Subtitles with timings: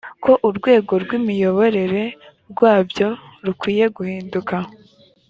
[0.23, 2.03] ko urwego rw’imiyoborere
[2.51, 3.09] rwabyo
[3.45, 4.57] rukwiye guhindurwa